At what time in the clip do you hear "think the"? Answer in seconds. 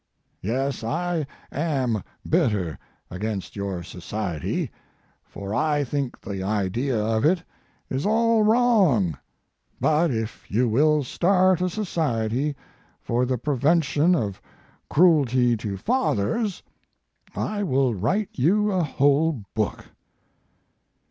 5.83-6.41